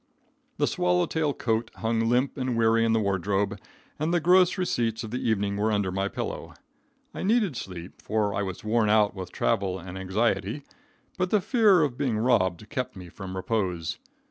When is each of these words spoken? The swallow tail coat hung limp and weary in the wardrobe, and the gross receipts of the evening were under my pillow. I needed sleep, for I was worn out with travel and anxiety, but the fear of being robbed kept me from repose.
The 0.57 0.65
swallow 0.65 1.05
tail 1.05 1.31
coat 1.31 1.69
hung 1.75 2.09
limp 2.09 2.35
and 2.35 2.57
weary 2.57 2.83
in 2.83 2.91
the 2.91 2.99
wardrobe, 2.99 3.59
and 3.99 4.11
the 4.11 4.19
gross 4.19 4.57
receipts 4.57 5.03
of 5.03 5.11
the 5.11 5.19
evening 5.21 5.57
were 5.57 5.71
under 5.71 5.91
my 5.91 6.07
pillow. 6.07 6.55
I 7.13 7.21
needed 7.21 7.55
sleep, 7.55 8.01
for 8.01 8.33
I 8.33 8.41
was 8.41 8.63
worn 8.63 8.89
out 8.89 9.13
with 9.13 9.31
travel 9.31 9.77
and 9.77 9.99
anxiety, 9.99 10.63
but 11.19 11.29
the 11.29 11.39
fear 11.39 11.83
of 11.83 11.99
being 11.99 12.17
robbed 12.17 12.67
kept 12.69 12.95
me 12.95 13.09
from 13.09 13.35
repose. 13.35 13.99